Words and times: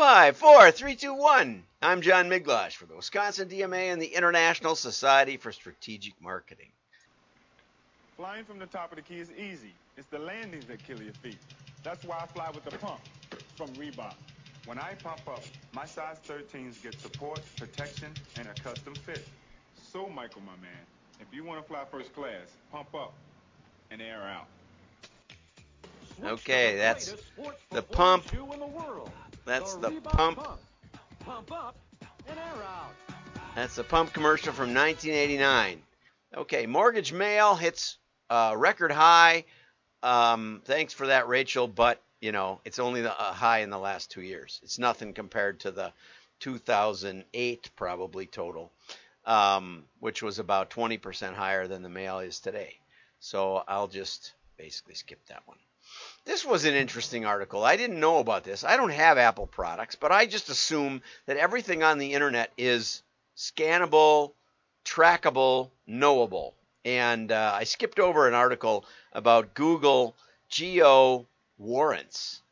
Five, 0.00 0.38
four, 0.38 0.70
three, 0.70 0.96
two, 0.96 1.12
one. 1.12 1.62
I'm 1.82 2.00
John 2.00 2.30
Miglautsch 2.30 2.72
for 2.72 2.86
the 2.86 2.96
Wisconsin 2.96 3.50
DMA 3.50 3.92
and 3.92 4.00
the 4.00 4.06
International 4.06 4.74
Society 4.74 5.36
for 5.36 5.52
Strategic 5.52 6.14
Marketing. 6.22 6.70
Flying 8.16 8.46
from 8.46 8.58
the 8.58 8.64
top 8.64 8.92
of 8.92 8.96
the 8.96 9.02
key 9.02 9.18
is 9.18 9.30
easy. 9.32 9.74
It's 9.98 10.06
the 10.06 10.18
landings 10.18 10.64
that 10.68 10.82
kill 10.82 11.02
your 11.02 11.12
feet. 11.12 11.36
That's 11.82 12.02
why 12.06 12.16
I 12.18 12.26
fly 12.28 12.48
with 12.48 12.64
the 12.64 12.78
pump 12.78 13.00
from 13.56 13.68
Reebok. 13.74 14.14
When 14.64 14.78
I 14.78 14.94
pump 15.04 15.20
up, 15.28 15.42
my 15.74 15.84
size 15.84 16.16
13s 16.26 16.82
get 16.82 16.98
support, 16.98 17.42
protection, 17.58 18.10
and 18.38 18.48
a 18.48 18.54
custom 18.62 18.94
fit. 18.94 19.28
So, 19.92 20.08
Michael, 20.08 20.40
my 20.46 20.56
man, 20.62 20.80
if 21.20 21.26
you 21.30 21.44
want 21.44 21.60
to 21.60 21.68
fly 21.68 21.84
first 21.90 22.14
class, 22.14 22.46
pump 22.72 22.94
up 22.94 23.12
and 23.90 24.00
air 24.00 24.22
out. 24.22 24.46
Okay, 26.24 26.76
that's 26.76 27.14
the 27.70 27.82
pump 27.82 28.24
that's 29.50 29.74
the 29.74 29.90
pump. 29.90 30.46
Pump 31.18 31.50
up 31.50 31.76
and 32.28 32.38
air 32.38 32.44
out. 32.44 32.94
That's 33.56 33.74
the 33.74 33.82
pump 33.82 34.12
commercial 34.12 34.52
from 34.52 34.72
1989. 34.72 35.82
Okay, 36.36 36.66
Mortgage 36.66 37.12
Mail 37.12 37.56
hits 37.56 37.98
uh, 38.30 38.54
record 38.56 38.92
high. 38.92 39.44
Um, 40.04 40.62
thanks 40.66 40.94
for 40.94 41.08
that, 41.08 41.26
Rachel. 41.26 41.66
But 41.66 42.00
you 42.20 42.30
know, 42.30 42.60
it's 42.64 42.78
only 42.78 43.02
the 43.02 43.10
uh, 43.10 43.32
high 43.32 43.58
in 43.58 43.70
the 43.70 43.78
last 43.78 44.12
two 44.12 44.22
years. 44.22 44.60
It's 44.62 44.78
nothing 44.78 45.14
compared 45.14 45.58
to 45.60 45.72
the 45.72 45.92
2008 46.38 47.70
probably 47.74 48.26
total, 48.26 48.70
um, 49.26 49.82
which 49.98 50.22
was 50.22 50.38
about 50.38 50.70
20% 50.70 51.34
higher 51.34 51.66
than 51.66 51.82
the 51.82 51.88
mail 51.88 52.20
is 52.20 52.38
today. 52.38 52.78
So 53.18 53.64
I'll 53.66 53.88
just 53.88 54.32
basically 54.56 54.94
skip 54.94 55.18
that 55.26 55.42
one. 55.46 55.58
This 56.26 56.44
was 56.44 56.64
an 56.64 56.74
interesting 56.74 57.24
article. 57.24 57.64
I 57.64 57.76
didn't 57.76 57.98
know 57.98 58.18
about 58.18 58.44
this. 58.44 58.62
I 58.62 58.76
don't 58.76 58.90
have 58.90 59.18
Apple 59.18 59.46
products, 59.46 59.96
but 59.96 60.12
I 60.12 60.26
just 60.26 60.48
assume 60.48 61.02
that 61.26 61.38
everything 61.38 61.82
on 61.82 61.98
the 61.98 62.12
internet 62.12 62.52
is 62.58 63.02
scannable, 63.36 64.32
trackable, 64.84 65.70
knowable. 65.86 66.54
And 66.84 67.32
uh, 67.32 67.52
I 67.54 67.64
skipped 67.64 67.98
over 67.98 68.28
an 68.28 68.34
article 68.34 68.84
about 69.12 69.54
Google 69.54 70.14
geo 70.48 71.26
warrants 71.58 72.42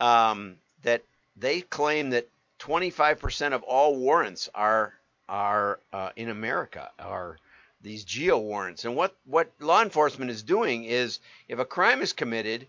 um, 0.00 0.56
that 0.82 1.02
they 1.36 1.62
claim 1.62 2.10
that 2.10 2.28
25% 2.60 3.52
of 3.52 3.62
all 3.62 3.96
warrants 3.96 4.48
are 4.54 4.94
are 5.28 5.80
uh, 5.92 6.10
in 6.16 6.28
America 6.28 6.90
are 6.98 7.38
these 7.80 8.04
geo 8.04 8.38
warrants. 8.38 8.84
And 8.84 8.94
what 8.96 9.16
what 9.24 9.50
law 9.58 9.82
enforcement 9.82 10.30
is 10.30 10.42
doing 10.42 10.84
is 10.84 11.20
if 11.48 11.58
a 11.58 11.64
crime 11.64 12.02
is 12.02 12.12
committed, 12.12 12.66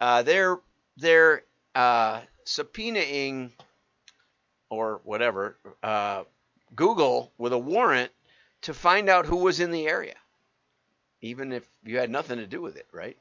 uh, 0.00 0.22
they're 0.22 0.58
they're 0.96 1.42
uh, 1.74 2.20
subpoenaing 2.46 3.50
or 4.70 5.00
whatever 5.04 5.56
uh, 5.82 6.24
Google 6.74 7.32
with 7.38 7.52
a 7.52 7.58
warrant 7.58 8.10
to 8.62 8.74
find 8.74 9.08
out 9.08 9.26
who 9.26 9.36
was 9.36 9.60
in 9.60 9.70
the 9.70 9.86
area, 9.86 10.14
even 11.20 11.52
if 11.52 11.66
you 11.84 11.98
had 11.98 12.10
nothing 12.10 12.38
to 12.38 12.46
do 12.46 12.60
with 12.60 12.76
it, 12.76 12.86
right? 12.92 13.16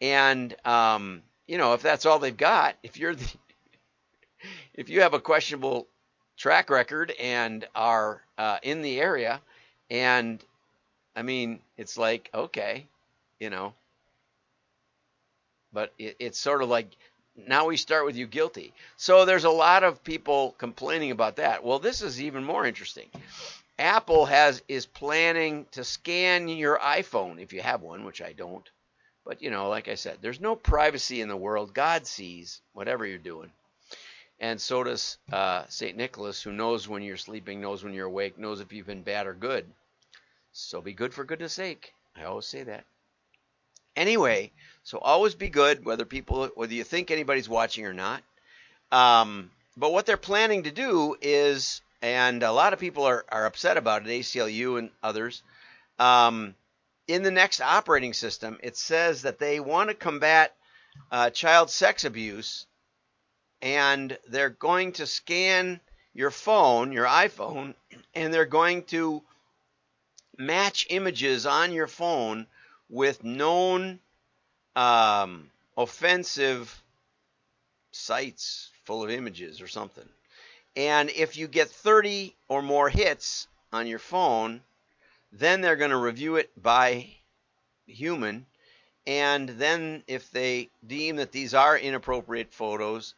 And 0.00 0.54
um, 0.66 1.22
you 1.46 1.58
know, 1.58 1.74
if 1.74 1.82
that's 1.82 2.06
all 2.06 2.18
they've 2.18 2.36
got, 2.36 2.76
if 2.82 2.98
you're 2.98 3.14
the, 3.14 3.32
if 4.74 4.88
you 4.88 5.02
have 5.02 5.14
a 5.14 5.20
questionable 5.20 5.86
track 6.36 6.70
record 6.70 7.12
and 7.18 7.66
are 7.74 8.22
uh, 8.38 8.58
in 8.62 8.82
the 8.82 9.00
area, 9.00 9.40
and 9.90 10.42
I 11.16 11.22
mean, 11.22 11.60
it's 11.76 11.98
like 11.98 12.30
okay, 12.34 12.86
you 13.40 13.50
know, 13.50 13.74
but 15.72 15.92
it, 15.98 16.16
it's 16.18 16.38
sort 16.38 16.62
of 16.62 16.68
like 16.68 16.88
now 17.36 17.66
we 17.66 17.76
start 17.76 18.04
with 18.04 18.16
you 18.16 18.26
guilty. 18.26 18.74
So 18.96 19.24
there's 19.24 19.44
a 19.44 19.50
lot 19.50 19.84
of 19.84 20.04
people 20.04 20.54
complaining 20.58 21.10
about 21.10 21.36
that. 21.36 21.64
Well, 21.64 21.78
this 21.78 22.02
is 22.02 22.20
even 22.20 22.44
more 22.44 22.66
interesting. 22.66 23.08
Apple 23.78 24.26
has 24.26 24.62
is 24.68 24.86
planning 24.86 25.66
to 25.72 25.82
scan 25.82 26.48
your 26.48 26.78
iPhone 26.78 27.40
if 27.40 27.52
you 27.52 27.62
have 27.62 27.82
one, 27.82 28.04
which 28.04 28.20
I 28.20 28.32
don't. 28.32 28.68
But 29.24 29.40
you 29.40 29.50
know, 29.50 29.68
like 29.68 29.88
I 29.88 29.94
said, 29.94 30.18
there's 30.20 30.40
no 30.40 30.56
privacy 30.56 31.20
in 31.20 31.28
the 31.28 31.36
world. 31.36 31.74
God 31.74 32.06
sees 32.06 32.60
whatever 32.74 33.06
you're 33.06 33.18
doing. 33.18 33.50
And 34.40 34.60
so 34.60 34.82
does 34.82 35.18
uh, 35.32 35.64
St. 35.68 35.96
Nicholas, 35.96 36.42
who 36.42 36.52
knows 36.52 36.88
when 36.88 37.02
you're 37.02 37.16
sleeping, 37.16 37.60
knows 37.60 37.84
when 37.84 37.94
you're 37.94 38.06
awake, 38.06 38.38
knows 38.38 38.60
if 38.60 38.72
you've 38.72 38.86
been 38.86 39.02
bad 39.02 39.26
or 39.26 39.34
good. 39.34 39.64
So 40.52 40.80
be 40.80 40.92
good 40.92 41.14
for 41.14 41.24
goodness 41.24 41.52
sake. 41.52 41.94
I 42.16 42.24
always 42.24 42.46
say 42.46 42.64
that. 42.64 42.84
Anyway, 43.96 44.52
so 44.84 44.98
always 44.98 45.34
be 45.34 45.48
good, 45.48 45.84
whether 45.84 46.04
people, 46.04 46.48
whether 46.54 46.74
you 46.74 46.84
think 46.84 47.10
anybody's 47.10 47.48
watching 47.48 47.86
or 47.86 47.92
not. 47.92 48.22
Um, 48.90 49.50
but 49.76 49.92
what 49.92 50.06
they're 50.06 50.16
planning 50.16 50.64
to 50.64 50.70
do 50.70 51.16
is, 51.20 51.80
and 52.00 52.42
a 52.42 52.52
lot 52.52 52.72
of 52.72 52.78
people 52.78 53.04
are, 53.04 53.24
are 53.28 53.46
upset 53.46 53.76
about 53.76 54.06
it, 54.06 54.10
ACLU 54.10 54.78
and 54.78 54.90
others. 55.02 55.42
Um, 55.98 56.54
in 57.06 57.22
the 57.22 57.30
next 57.30 57.60
operating 57.60 58.12
system, 58.12 58.58
it 58.62 58.76
says 58.76 59.22
that 59.22 59.38
they 59.38 59.60
want 59.60 59.88
to 59.90 59.94
combat 59.94 60.54
uh, 61.10 61.30
child 61.30 61.70
sex 61.70 62.04
abuse, 62.04 62.66
and 63.60 64.16
they're 64.28 64.50
going 64.50 64.92
to 64.92 65.06
scan 65.06 65.80
your 66.14 66.30
phone, 66.30 66.92
your 66.92 67.06
iPhone, 67.06 67.74
and 68.14 68.32
they're 68.32 68.44
going 68.44 68.84
to 68.84 69.22
match 70.36 70.86
images 70.90 71.46
on 71.46 71.72
your 71.72 71.86
phone 71.86 72.46
with 72.92 73.24
known 73.24 73.98
um, 74.76 75.50
offensive 75.78 76.82
sites 77.90 78.70
full 78.84 79.02
of 79.02 79.10
images 79.10 79.62
or 79.62 79.66
something. 79.66 80.08
And 80.76 81.08
if 81.10 81.36
you 81.38 81.48
get 81.48 81.70
30 81.70 82.36
or 82.48 82.60
more 82.60 82.90
hits 82.90 83.48
on 83.72 83.86
your 83.86 83.98
phone, 83.98 84.60
then 85.32 85.62
they're 85.62 85.76
going 85.76 85.90
to 85.90 85.96
review 85.96 86.36
it 86.36 86.50
by 86.62 87.08
human. 87.86 88.44
And 89.06 89.48
then 89.48 90.04
if 90.06 90.30
they 90.30 90.68
deem 90.86 91.16
that 91.16 91.32
these 91.32 91.54
are 91.54 91.78
inappropriate 91.78 92.52
photos 92.52 93.14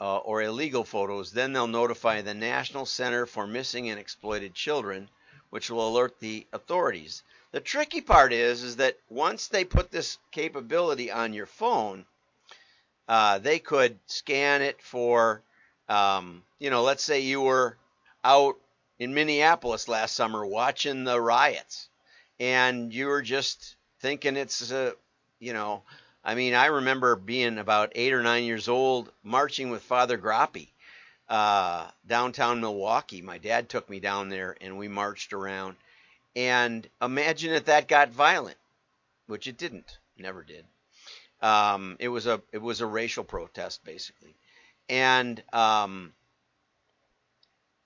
uh, 0.00 0.18
or 0.18 0.42
illegal 0.42 0.84
photos, 0.84 1.32
then 1.32 1.54
they'll 1.54 1.66
notify 1.66 2.20
the 2.20 2.34
National 2.34 2.84
Center 2.84 3.24
for 3.24 3.46
Missing 3.46 3.88
and 3.88 3.98
Exploited 3.98 4.54
Children, 4.54 5.08
which 5.48 5.70
will 5.70 5.88
alert 5.88 6.20
the 6.20 6.46
authorities. 6.52 7.22
The 7.50 7.60
tricky 7.60 8.02
part 8.02 8.32
is, 8.32 8.62
is 8.62 8.76
that 8.76 8.98
once 9.08 9.48
they 9.48 9.64
put 9.64 9.90
this 9.90 10.18
capability 10.32 11.10
on 11.10 11.32
your 11.32 11.46
phone, 11.46 12.04
uh, 13.08 13.38
they 13.38 13.58
could 13.58 13.98
scan 14.06 14.60
it 14.60 14.82
for, 14.82 15.42
um, 15.88 16.42
you 16.58 16.68
know, 16.68 16.82
let's 16.82 17.02
say 17.02 17.20
you 17.20 17.40
were 17.40 17.78
out 18.22 18.56
in 18.98 19.14
Minneapolis 19.14 19.88
last 19.88 20.14
summer 20.14 20.44
watching 20.44 21.04
the 21.04 21.18
riots, 21.18 21.88
and 22.38 22.92
you 22.92 23.06
were 23.06 23.22
just 23.22 23.76
thinking 24.00 24.36
it's 24.36 24.70
a, 24.70 24.94
you 25.38 25.54
know, 25.54 25.82
I 26.22 26.34
mean, 26.34 26.52
I 26.52 26.66
remember 26.66 27.16
being 27.16 27.56
about 27.56 27.92
eight 27.94 28.12
or 28.12 28.22
nine 28.22 28.44
years 28.44 28.68
old, 28.68 29.10
marching 29.22 29.70
with 29.70 29.82
Father 29.82 30.18
Groppi 30.18 30.68
uh, 31.30 31.88
downtown 32.06 32.60
Milwaukee. 32.60 33.22
My 33.22 33.38
dad 33.38 33.70
took 33.70 33.88
me 33.88 34.00
down 34.00 34.28
there, 34.28 34.54
and 34.60 34.76
we 34.76 34.88
marched 34.88 35.32
around 35.32 35.76
and 36.36 36.88
imagine 37.00 37.52
if 37.52 37.66
that 37.66 37.88
got 37.88 38.10
violent, 38.10 38.58
which 39.26 39.46
it 39.46 39.56
didn't, 39.56 39.98
never 40.16 40.42
did. 40.42 40.64
Um, 41.40 41.96
it 42.00 42.08
was 42.08 42.26
a 42.26 42.42
it 42.52 42.58
was 42.58 42.80
a 42.80 42.86
racial 42.86 43.24
protest 43.24 43.84
basically, 43.84 44.34
and 44.88 45.42
um, 45.52 46.12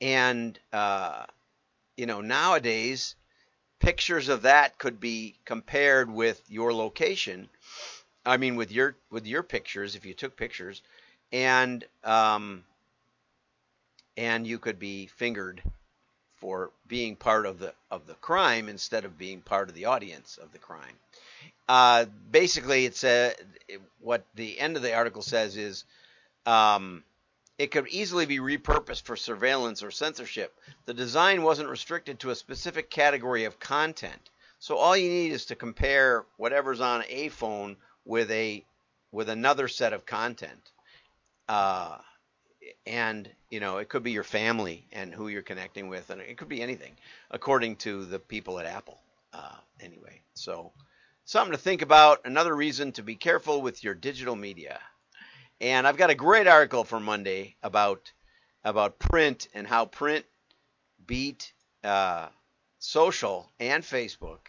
and 0.00 0.58
uh, 0.72 1.24
you 1.96 2.06
know 2.06 2.20
nowadays 2.20 3.14
pictures 3.78 4.28
of 4.28 4.42
that 4.42 4.78
could 4.78 5.00
be 5.00 5.36
compared 5.44 6.10
with 6.10 6.40
your 6.48 6.72
location. 6.72 7.48
I 8.24 8.36
mean, 8.36 8.56
with 8.56 8.70
your 8.70 8.96
with 9.10 9.26
your 9.26 9.42
pictures, 9.42 9.96
if 9.96 10.06
you 10.06 10.14
took 10.14 10.36
pictures, 10.36 10.80
and 11.32 11.84
um, 12.04 12.64
and 14.16 14.46
you 14.46 14.58
could 14.58 14.78
be 14.78 15.08
fingered 15.08 15.62
for 16.42 16.72
being 16.88 17.14
part 17.14 17.46
of 17.46 17.60
the 17.60 17.72
of 17.88 18.08
the 18.08 18.14
crime 18.14 18.68
instead 18.68 19.04
of 19.04 19.16
being 19.16 19.40
part 19.40 19.68
of 19.68 19.76
the 19.76 19.84
audience 19.84 20.40
of 20.42 20.50
the 20.52 20.58
crime. 20.58 20.96
Uh, 21.68 22.04
basically, 22.32 22.84
it's 22.84 23.04
a, 23.04 23.32
what 24.00 24.26
the 24.34 24.58
end 24.58 24.76
of 24.76 24.82
the 24.82 24.92
article 24.92 25.22
says 25.22 25.56
is 25.56 25.84
um, 26.44 27.04
it 27.58 27.70
could 27.70 27.86
easily 27.86 28.26
be 28.26 28.40
repurposed 28.40 29.02
for 29.02 29.14
surveillance 29.14 29.84
or 29.84 29.92
censorship. 29.92 30.52
The 30.86 30.94
design 30.94 31.44
wasn't 31.44 31.68
restricted 31.68 32.18
to 32.20 32.30
a 32.30 32.34
specific 32.34 32.90
category 32.90 33.44
of 33.44 33.60
content. 33.60 34.30
So 34.58 34.76
all 34.76 34.96
you 34.96 35.10
need 35.10 35.30
is 35.30 35.46
to 35.46 35.54
compare 35.54 36.24
whatever's 36.38 36.80
on 36.80 37.04
a 37.08 37.28
phone 37.28 37.76
with 38.04 38.32
a 38.32 38.64
with 39.12 39.28
another 39.28 39.68
set 39.68 39.92
of 39.92 40.06
content. 40.06 40.72
Uh, 41.48 41.98
and 42.86 43.30
you 43.50 43.60
know 43.60 43.78
it 43.78 43.88
could 43.88 44.02
be 44.04 44.12
your 44.12 44.24
family 44.24 44.86
and 44.92 45.14
who 45.14 45.28
you're 45.28 45.42
connecting 45.42 45.88
with 45.88 46.10
and 46.10 46.20
it 46.20 46.38
could 46.38 46.48
be 46.48 46.62
anything 46.62 46.96
according 47.30 47.76
to 47.76 48.04
the 48.06 48.18
people 48.20 48.58
at 48.60 48.66
apple 48.66 49.00
uh, 49.34 49.56
anyway 49.80 50.20
so 50.34 50.72
something 51.24 51.52
to 51.52 51.58
think 51.58 51.82
about 51.82 52.20
another 52.26 52.54
reason 52.56 52.92
to 52.92 53.02
be 53.02 53.16
careful 53.16 53.62
with 53.62 53.84
your 53.84 53.94
digital 53.94 54.36
media 54.36 54.80
And 55.60 55.88
I've 55.88 55.98
got 55.98 56.10
a 56.10 56.16
great 56.16 56.48
article 56.48 56.84
for 56.84 57.00
Monday 57.00 57.56
about 57.64 58.12
about 58.64 59.00
print 59.00 59.48
and 59.54 59.66
how 59.66 59.86
print 59.86 60.26
beat 61.06 61.52
uh, 61.84 62.28
social 62.80 63.50
and 63.60 63.84
Facebook. 63.84 64.40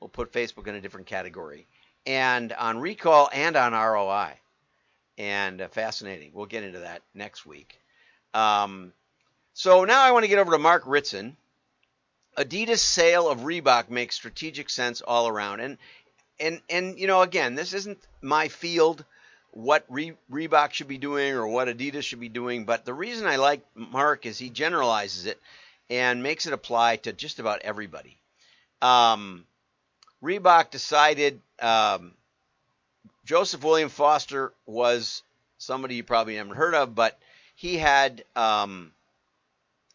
We'll 0.00 0.10
put 0.10 0.32
Facebook 0.32 0.68
in 0.68 0.76
a 0.76 0.82
different 0.82 1.08
category, 1.08 1.68
and 2.06 2.52
on 2.54 2.78
recall 2.78 3.30
and 3.32 3.56
on 3.56 3.72
ROI. 3.74 4.34
And 5.18 5.60
uh, 5.60 5.68
fascinating. 5.68 6.30
We'll 6.34 6.46
get 6.46 6.64
into 6.64 6.80
that 6.80 7.02
next 7.14 7.46
week. 7.46 7.80
Um, 8.34 8.92
so 9.54 9.84
now 9.84 10.02
I 10.02 10.10
want 10.10 10.24
to 10.24 10.28
get 10.28 10.38
over 10.38 10.52
to 10.52 10.58
Mark 10.58 10.82
Ritson. 10.86 11.36
Adidas 12.36 12.78
sale 12.78 13.28
of 13.28 13.40
Reebok 13.40 13.88
makes 13.88 14.14
strategic 14.14 14.68
sense 14.68 15.00
all 15.00 15.26
around. 15.28 15.60
And 15.60 15.78
and 16.38 16.60
and 16.68 16.98
you 16.98 17.06
know 17.06 17.22
again, 17.22 17.54
this 17.54 17.72
isn't 17.72 17.98
my 18.20 18.48
field 18.48 19.04
what 19.56 19.86
Re- 19.88 20.18
Reebok 20.30 20.74
should 20.74 20.88
be 20.88 20.98
doing 20.98 21.32
or 21.32 21.46
what 21.46 21.68
Adidas 21.68 22.02
should 22.02 22.20
be 22.20 22.28
doing, 22.28 22.66
but 22.66 22.84
the 22.84 22.92
reason 22.92 23.26
I 23.26 23.36
like 23.36 23.62
Mark 23.74 24.26
is 24.26 24.38
he 24.38 24.50
generalizes 24.50 25.24
it 25.24 25.40
and 25.88 26.22
makes 26.22 26.46
it 26.46 26.52
apply 26.52 26.96
to 26.96 27.12
just 27.14 27.38
about 27.38 27.62
everybody. 27.62 28.18
Um, 28.82 29.46
Reebok 30.22 30.70
decided 30.70 31.40
um, 31.58 32.12
Joseph 33.26 33.64
William 33.64 33.88
Foster 33.88 34.52
was 34.66 35.24
somebody 35.58 35.96
you 35.96 36.04
probably 36.04 36.36
haven't 36.36 36.54
heard 36.54 36.74
of, 36.74 36.94
but 36.94 37.18
he 37.56 37.76
had 37.76 38.24
um, 38.36 38.92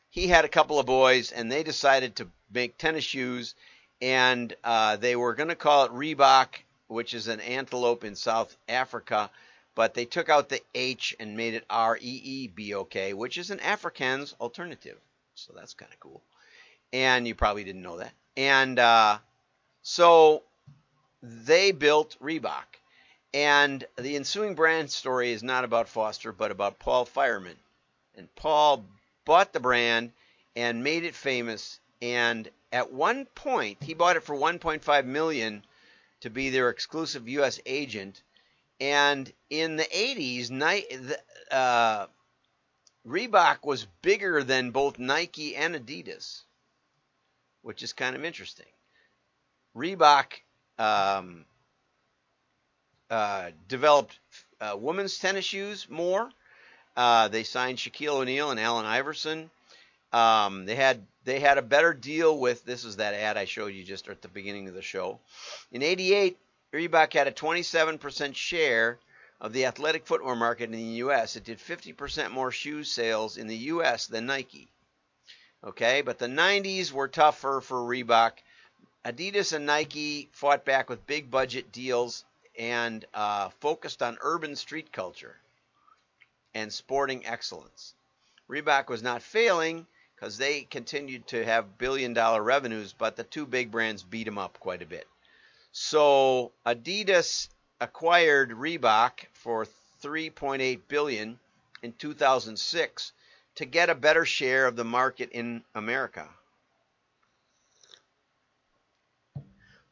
he 0.10 0.28
had 0.28 0.44
a 0.44 0.50
couple 0.50 0.80
of 0.80 0.86
boys, 0.86 1.32
and 1.32 1.50
they 1.50 1.64
decided 1.64 2.18
to 2.18 2.28
make 2.54 2.78
tennis 2.78 3.06
shoes, 3.06 3.56
and 4.02 4.54
uh, 4.66 4.98
they 4.98 5.16
were 5.16 5.34
going 5.34 5.48
to 5.48 5.56
call 5.56 5.86
it 5.86 5.94
Rhebok, 5.94 6.48
which 6.90 7.14
is 7.14 7.30
an 7.30 7.40
antelope 7.40 8.04
in 8.04 8.18
South 8.18 8.54
Africa, 8.68 9.30
but 9.76 9.94
they 9.94 10.04
took 10.04 10.28
out 10.28 10.50
the 10.50 10.62
H 10.76 11.16
and 11.18 11.38
made 11.38 11.54
it 11.54 11.64
R 11.70 11.98
E 12.02 12.22
E 12.24 12.48
B 12.50 12.74
O 12.74 12.84
K, 12.84 13.14
which 13.14 13.38
is 13.38 13.50
an 13.50 13.60
Afrikaans 13.60 14.34
alternative. 14.42 14.98
So 15.36 15.54
that's 15.56 15.74
kind 15.74 15.94
of 15.94 16.00
cool. 16.02 16.22
And 16.92 17.26
you 17.26 17.34
probably 17.34 17.64
didn't 17.64 17.82
know 17.82 18.00
that. 18.00 18.12
And 18.36 18.78
uh, 18.78 19.20
so 19.84 20.44
they 21.24 21.72
built 21.72 22.18
Reebok. 22.22 22.81
And 23.34 23.86
the 23.98 24.16
ensuing 24.16 24.56
brand 24.56 24.92
story 24.92 25.32
is 25.32 25.42
not 25.42 25.64
about 25.64 25.88
Foster, 25.88 26.32
but 26.32 26.52
about 26.52 26.80
Paul 26.80 27.06
Fireman. 27.06 27.58
And 28.16 28.34
Paul 28.36 28.86
bought 29.24 29.54
the 29.54 29.60
brand 29.60 30.12
and 30.56 30.84
made 30.84 31.06
it 31.06 31.16
famous. 31.16 31.80
And 32.02 32.50
at 32.72 32.92
one 32.92 33.26
point, 33.26 33.84
he 33.84 33.94
bought 33.94 34.18
it 34.18 34.24
for 34.24 34.36
1.5 34.36 35.06
million 35.06 35.66
to 36.22 36.30
be 36.30 36.50
their 36.50 36.70
exclusive 36.70 37.28
U.S. 37.30 37.60
agent. 37.66 38.22
And 38.80 39.32
in 39.50 39.78
the 39.78 39.86
80s, 39.86 41.14
uh, 41.52 42.08
Reebok 43.08 43.66
was 43.66 43.88
bigger 44.02 44.44
than 44.44 44.72
both 44.72 45.00
Nike 45.00 45.56
and 45.56 45.76
Adidas, 45.76 46.42
which 47.62 47.82
is 47.82 47.94
kind 47.94 48.16
of 48.16 48.26
interesting. 48.26 48.66
Reebok 49.76 50.42
um, 50.78 51.46
uh, 53.12 53.52
developed 53.68 54.18
uh, 54.62 54.76
women's 54.80 55.20
tennis 55.20 55.46
shoes 55.46 55.88
more. 55.90 56.30
Uh, 56.96 57.28
they 57.28 57.44
signed 57.44 57.78
Shaquille 57.78 58.22
O'Neal 58.22 58.52
and 58.52 58.60
Allen 58.60 58.86
Iverson. 58.86 59.52
Um, 60.14 60.66
they 60.66 60.76
had 60.76 61.06
they 61.24 61.40
had 61.40 61.58
a 61.58 61.62
better 61.62 61.94
deal 61.94 62.40
with 62.40 62.66
this 62.66 62.84
is 62.84 62.96
that 62.98 63.14
ad 63.14 63.38
I 63.38 63.46
showed 63.46 63.74
you 63.74 63.84
just 63.84 64.08
at 64.08 64.22
the 64.22 64.28
beginning 64.28 64.68
of 64.68 64.74
the 64.74 64.82
show. 64.82 65.20
In 65.72 65.84
'88, 65.84 66.38
Reebok 66.74 67.14
had 67.14 67.28
a 67.28 67.32
27% 67.32 68.36
share 68.36 68.98
of 69.42 69.54
the 69.54 69.66
athletic 69.66 70.06
footwear 70.06 70.36
market 70.36 70.66
in 70.66 70.72
the 70.72 70.98
U.S. 71.04 71.36
It 71.36 71.44
did 71.44 71.60
50% 71.60 72.32
more 72.32 72.52
shoe 72.52 72.84
sales 72.84 73.38
in 73.38 73.48
the 73.48 73.58
U.S. 73.58 74.08
than 74.08 74.26
Nike. 74.26 74.70
Okay, 75.64 76.02
but 76.02 76.18
the 76.18 76.28
90s 76.28 76.92
were 76.92 77.08
tougher 77.08 77.62
for 77.62 77.78
Reebok. 77.78 78.32
Adidas 79.06 79.54
and 79.54 79.66
Nike 79.66 80.30
fought 80.32 80.64
back 80.64 80.90
with 80.90 81.08
big 81.08 81.30
budget 81.30 81.72
deals 81.72 82.24
and 82.62 83.06
uh, 83.16 83.50
focused 83.60 84.04
on 84.04 84.20
urban 84.22 84.56
street 84.56 84.94
culture 84.94 85.36
and 86.54 86.72
sporting 86.72 87.26
excellence. 87.26 87.96
Reebok 88.48 88.88
was 88.88 89.02
not 89.02 89.24
failing 89.24 89.88
because 90.16 90.38
they 90.38 90.62
continued 90.62 91.26
to 91.26 91.44
have 91.44 91.80
billion 91.80 92.14
dollar 92.14 92.44
revenues, 92.44 92.94
but 92.96 93.16
the 93.16 93.24
two 93.24 93.48
big 93.48 93.72
brands 93.72 94.04
beat 94.04 94.26
them 94.26 94.38
up 94.38 94.60
quite 94.60 94.84
a 94.84 94.86
bit. 94.86 95.08
So 95.72 96.52
Adidas 96.64 97.48
acquired 97.80 98.52
Reebok 98.52 99.26
for 99.34 99.66
3.8 100.04 100.82
billion 100.88 101.40
in 101.82 101.94
2006 101.94 103.12
to 103.56 103.66
get 103.66 103.90
a 103.90 103.96
better 103.96 104.24
share 104.24 104.68
of 104.68 104.76
the 104.76 104.84
market 104.84 105.32
in 105.32 105.64
America. 105.74 106.30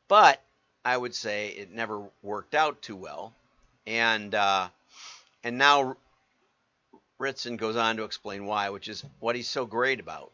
But 0.08 0.44
I 0.86 0.98
would 0.98 1.14
say 1.14 1.50
it 1.50 1.72
never 1.72 2.04
worked 2.22 2.56
out 2.56 2.82
too 2.82 2.96
well, 2.96 3.34
and 3.86 4.34
uh, 4.34 4.70
and 5.44 5.58
now 5.58 5.98
Ritson 7.18 7.58
goes 7.58 7.76
on 7.76 7.98
to 7.98 8.04
explain 8.04 8.46
why, 8.46 8.70
which 8.70 8.88
is 8.88 9.04
what 9.20 9.36
he's 9.36 9.50
so 9.50 9.66
great 9.66 10.00
about. 10.00 10.32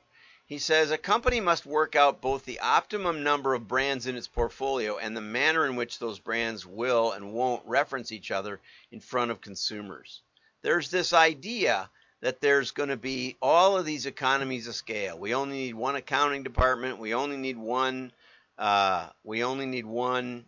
He 0.48 0.60
says 0.60 0.92
a 0.92 0.98
company 1.00 1.40
must 1.40 1.66
work 1.66 1.96
out 1.96 2.22
both 2.22 2.46
the 2.46 2.60
optimum 2.60 3.24
number 3.24 3.56
of 3.56 3.68
brands 3.68 4.06
in 4.06 4.16
its 4.16 4.28
portfolio 4.28 4.98
and 4.98 5.18
the 5.18 5.22
manner 5.22 5.66
in 5.66 5.76
which 5.76 5.98
those 5.98 6.20
brands 6.20 6.64
will 6.64 7.12
and 7.12 7.34
won't 7.34 7.66
reference 7.66 8.12
each 8.12 8.30
other 8.30 8.60
in 8.92 9.00
front 9.00 9.32
of 9.32 9.42
consumers. 9.42 10.22
There's 10.62 10.92
this 10.92 11.14
idea 11.14 11.90
that 12.22 12.42
there's 12.42 12.70
going 12.70 12.90
to 12.90 12.98
be 12.98 13.36
all 13.42 13.78
of 13.78 13.86
these 13.86 14.06
economies 14.06 14.68
of 14.68 14.76
scale. 14.76 15.18
We 15.18 15.34
only 15.34 15.58
need 15.58 15.76
one 15.76 15.96
accounting 15.96 16.44
department. 16.44 17.00
We 17.00 17.16
only 17.16 17.38
need 17.38 17.58
one. 17.58 18.12
Uh, 18.57 19.10
we 19.24 19.44
only 19.44 19.66
need 19.66 19.86
one 19.86 20.46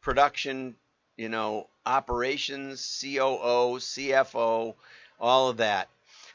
production. 0.00 0.76
You 1.16 1.28
know, 1.28 1.68
operations, 1.84 3.00
COO, 3.00 3.78
CFO, 3.78 4.74
all 5.18 5.48
of 5.48 5.56
that. 5.56 5.88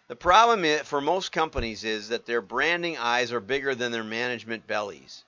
The 0.10 0.16
problem 0.16 0.66
is, 0.66 0.82
for 0.82 1.00
most 1.00 1.32
companies 1.32 1.86
is 1.86 2.10
that 2.10 2.26
their 2.26 2.42
branding 2.42 2.98
eyes 2.98 3.32
are 3.32 3.40
bigger 3.40 3.74
than 3.74 3.94
their 3.94 4.04
management 4.04 4.68
bellies. 4.68 5.24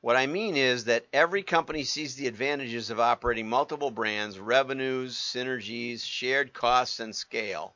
What 0.00 0.16
I 0.16 0.26
mean 0.26 0.56
is 0.56 0.84
that 0.84 1.06
every 1.12 1.42
company 1.42 1.82
sees 1.82 2.14
the 2.14 2.28
advantages 2.28 2.90
of 2.90 3.00
operating 3.00 3.48
multiple 3.48 3.90
brands, 3.90 4.38
revenues, 4.38 5.16
synergies, 5.16 6.04
shared 6.04 6.52
costs, 6.52 7.00
and 7.00 7.14
scale. 7.14 7.74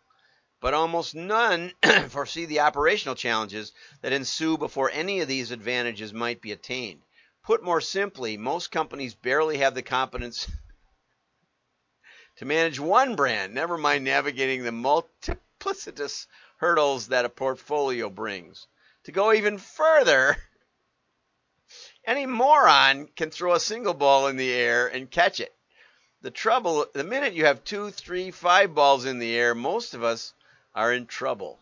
But 0.63 0.75
almost 0.75 1.17
none 1.17 1.73
foresee 2.09 2.45
the 2.45 2.61
operational 2.61 3.17
challenges 3.17 3.73
that 4.01 4.13
ensue 4.13 4.57
before 4.57 4.93
any 4.93 5.19
of 5.19 5.27
these 5.27 5.51
advantages 5.51 6.13
might 6.13 6.41
be 6.41 6.53
attained. 6.53 7.03
Put 7.43 7.65
more 7.65 7.81
simply, 7.81 8.37
most 8.37 8.71
companies 8.71 9.13
barely 9.13 9.59
have 9.59 9.75
the 9.75 9.83
competence 9.83 10.49
to 12.37 12.45
manage 12.45 12.79
one 12.79 13.17
brand, 13.17 13.53
never 13.53 13.77
mind 13.77 14.05
navigating 14.05 14.63
the 14.63 14.71
multiplicitous 14.71 16.29
hurdles 16.59 17.09
that 17.09 17.25
a 17.25 17.29
portfolio 17.29 18.09
brings. 18.09 18.69
To 19.03 19.11
go 19.11 19.33
even 19.33 19.59
further, 19.59 20.37
any 22.07 22.25
moron 22.25 23.09
can 23.09 23.33
throw 23.33 23.55
a 23.55 23.59
single 23.59 23.95
ball 23.95 24.29
in 24.29 24.37
the 24.37 24.53
air 24.53 24.87
and 24.87 25.11
catch 25.11 25.41
it. 25.41 25.53
The 26.21 26.31
trouble, 26.31 26.87
the 26.95 27.03
minute 27.03 27.35
you 27.35 27.47
have 27.47 27.65
two, 27.65 27.91
three, 27.91 28.31
five 28.31 28.77
balls 28.77 29.07
in 29.07 29.19
the 29.19 29.35
air, 29.35 29.57
most 29.57 29.95
of 29.95 30.05
us 30.05 30.35
are 30.75 30.93
in 30.93 31.07
trouble. 31.07 31.59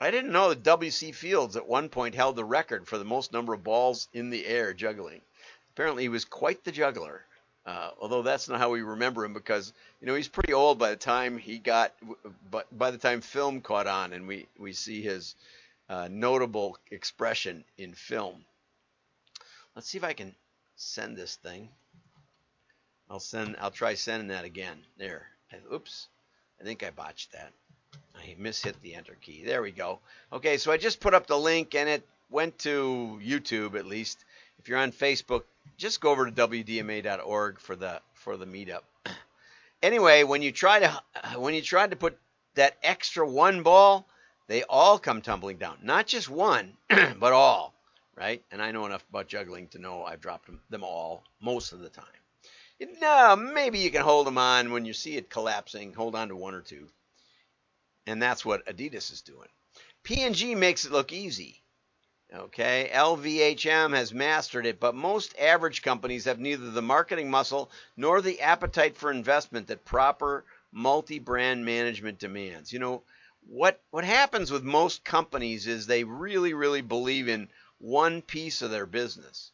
I 0.00 0.10
didn't 0.10 0.32
know 0.32 0.50
that 0.50 0.62
W.C. 0.62 1.12
Fields 1.12 1.56
at 1.56 1.66
one 1.66 1.88
point 1.88 2.14
held 2.14 2.36
the 2.36 2.44
record 2.44 2.86
for 2.86 2.98
the 2.98 3.04
most 3.04 3.32
number 3.32 3.54
of 3.54 3.64
balls 3.64 4.08
in 4.12 4.30
the 4.30 4.44
air 4.44 4.74
juggling. 4.74 5.22
Apparently, 5.70 6.04
he 6.04 6.08
was 6.08 6.24
quite 6.24 6.64
the 6.64 6.72
juggler. 6.72 7.24
Uh, 7.64 7.90
although 8.00 8.22
that's 8.22 8.48
not 8.48 8.60
how 8.60 8.70
we 8.70 8.80
remember 8.80 9.24
him 9.24 9.32
because 9.32 9.72
you 10.00 10.06
know 10.06 10.14
he's 10.14 10.28
pretty 10.28 10.52
old 10.52 10.78
by 10.78 10.90
the 10.90 10.96
time 10.96 11.36
he 11.36 11.58
got, 11.58 11.92
but 12.48 12.66
by 12.78 12.92
the 12.92 12.98
time 12.98 13.20
film 13.20 13.60
caught 13.60 13.88
on 13.88 14.12
and 14.12 14.28
we 14.28 14.46
we 14.56 14.72
see 14.72 15.02
his 15.02 15.34
uh, 15.88 16.08
notable 16.08 16.78
expression 16.92 17.64
in 17.76 17.92
film. 17.92 18.44
Let's 19.74 19.88
see 19.88 19.98
if 19.98 20.04
I 20.04 20.12
can 20.12 20.32
send 20.76 21.16
this 21.16 21.34
thing. 21.36 21.68
I'll 23.10 23.20
send. 23.20 23.56
I'll 23.58 23.72
try 23.72 23.94
sending 23.94 24.28
that 24.28 24.44
again. 24.44 24.78
There. 24.96 25.26
Oops. 25.72 26.06
I 26.60 26.64
think 26.64 26.82
I 26.82 26.90
botched 26.90 27.32
that. 27.32 27.52
I 28.16 28.36
mishit 28.40 28.74
the 28.82 28.94
enter 28.94 29.16
key. 29.20 29.42
There 29.44 29.62
we 29.62 29.70
go. 29.70 30.00
Okay, 30.32 30.56
so 30.56 30.72
I 30.72 30.76
just 30.76 31.00
put 31.00 31.14
up 31.14 31.26
the 31.26 31.38
link 31.38 31.74
and 31.74 31.88
it 31.88 32.06
went 32.30 32.58
to 32.60 33.20
YouTube 33.22 33.76
at 33.78 33.86
least. 33.86 34.24
If 34.58 34.68
you're 34.68 34.78
on 34.78 34.92
Facebook, 34.92 35.42
just 35.76 36.00
go 36.00 36.10
over 36.10 36.28
to 36.28 36.32
wdma.org 36.32 37.60
for 37.60 37.76
the 37.76 38.00
for 38.14 38.36
the 38.36 38.46
meetup. 38.46 38.82
Anyway, 39.82 40.24
when 40.24 40.40
you 40.40 40.52
try 40.52 40.80
to 40.80 41.02
when 41.36 41.54
you 41.54 41.60
try 41.60 41.86
to 41.86 41.94
put 41.94 42.18
that 42.54 42.76
extra 42.82 43.28
one 43.28 43.62
ball, 43.62 44.08
they 44.48 44.62
all 44.64 44.98
come 44.98 45.20
tumbling 45.20 45.58
down. 45.58 45.76
Not 45.82 46.06
just 46.06 46.30
one, 46.30 46.72
but 46.88 47.32
all, 47.32 47.74
right? 48.16 48.42
And 48.50 48.62
I 48.62 48.72
know 48.72 48.86
enough 48.86 49.04
about 49.10 49.28
juggling 49.28 49.68
to 49.68 49.78
know 49.78 50.02
I've 50.02 50.20
dropped 50.20 50.46
them, 50.46 50.60
them 50.70 50.82
all 50.82 51.24
most 51.40 51.72
of 51.72 51.80
the 51.80 51.90
time. 51.90 52.04
No, 52.78 53.36
maybe 53.36 53.78
you 53.78 53.90
can 53.90 54.02
hold 54.02 54.26
them 54.26 54.38
on 54.38 54.70
when 54.70 54.84
you 54.84 54.92
see 54.92 55.16
it 55.16 55.30
collapsing. 55.30 55.94
Hold 55.94 56.14
on 56.14 56.28
to 56.28 56.36
one 56.36 56.54
or 56.54 56.60
two. 56.60 56.88
And 58.06 58.22
that's 58.22 58.44
what 58.44 58.66
Adidas 58.66 59.10
is 59.12 59.22
doing. 59.22 59.48
P&G 60.02 60.54
makes 60.54 60.84
it 60.84 60.92
look 60.92 61.12
easy. 61.12 61.62
Okay, 62.34 62.90
LVHM 62.92 63.94
has 63.94 64.12
mastered 64.12 64.66
it, 64.66 64.80
but 64.80 64.94
most 64.94 65.36
average 65.38 65.80
companies 65.82 66.24
have 66.24 66.40
neither 66.40 66.70
the 66.70 66.82
marketing 66.82 67.30
muscle 67.30 67.70
nor 67.96 68.20
the 68.20 68.40
appetite 68.40 68.96
for 68.96 69.10
investment 69.10 69.68
that 69.68 69.84
proper 69.84 70.44
multi-brand 70.72 71.64
management 71.64 72.18
demands. 72.18 72.72
You 72.72 72.80
know, 72.80 73.02
what 73.46 73.80
what 73.90 74.04
happens 74.04 74.50
with 74.50 74.64
most 74.64 75.04
companies 75.04 75.68
is 75.68 75.86
they 75.86 76.02
really 76.02 76.52
really 76.52 76.82
believe 76.82 77.28
in 77.28 77.48
one 77.78 78.22
piece 78.22 78.60
of 78.60 78.72
their 78.72 78.86
business 78.86 79.52